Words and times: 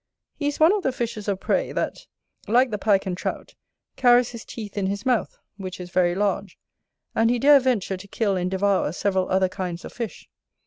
He 0.33 0.47
is 0.47 0.59
one 0.59 0.73
of 0.73 0.81
the 0.81 0.91
fishes 0.91 1.27
of 1.27 1.39
prey 1.39 1.71
that, 1.73 2.07
like 2.47 2.71
the 2.71 2.79
Pike 2.79 3.05
and 3.05 3.15
Trout, 3.15 3.53
carries 3.97 4.31
his 4.31 4.43
teeth 4.43 4.75
in 4.75 4.87
his 4.87 5.05
mouth, 5.05 5.37
which 5.57 5.79
is 5.79 5.91
very 5.91 6.15
large: 6.15 6.57
and 7.13 7.29
he 7.29 7.37
dare 7.37 7.59
venture 7.59 7.97
to 7.97 8.07
kill 8.07 8.35
and 8.35 8.49
devour 8.49 8.91
several 8.93 9.29
other 9.29 9.47
kinds 9.47 9.85
of 9.85 9.93
fish. 9.93 10.27